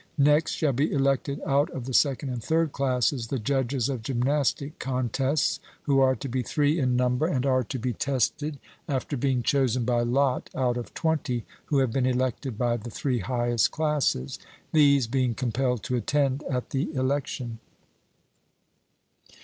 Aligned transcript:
Next 0.17 0.53
shall 0.53 0.73
be 0.73 0.91
elected 0.91 1.39
out 1.45 1.69
of 1.69 1.85
the 1.85 1.93
second 1.93 2.29
and 2.29 2.43
third 2.43 2.71
classes 2.71 3.27
the 3.27 3.37
judges 3.37 3.87
of 3.87 4.01
gymnastic 4.01 4.79
contests, 4.79 5.59
who 5.83 5.99
are 5.99 6.15
to 6.15 6.27
be 6.27 6.41
three 6.41 6.79
in 6.79 6.95
number, 6.95 7.27
and 7.27 7.45
are 7.45 7.63
to 7.65 7.77
be 7.77 7.93
tested, 7.93 8.57
after 8.89 9.15
being 9.15 9.43
chosen 9.43 9.85
by 9.85 10.01
lot 10.01 10.49
out 10.55 10.75
of 10.75 10.95
twenty 10.95 11.45
who 11.65 11.77
have 11.77 11.91
been 11.93 12.07
elected 12.07 12.57
by 12.57 12.77
the 12.77 12.89
three 12.89 13.19
highest 13.19 13.69
classes 13.69 14.39
these 14.73 15.05
being 15.05 15.35
compelled 15.35 15.83
to 15.83 15.95
attend 15.95 16.41
at 16.49 16.71
the 16.71 16.91
election. 16.95 17.59